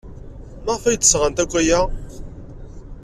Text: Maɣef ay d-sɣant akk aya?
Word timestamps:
Maɣef 0.65 0.83
ay 0.85 0.97
d-sɣant 0.97 1.43
akk 1.43 1.53
aya? 1.61 1.79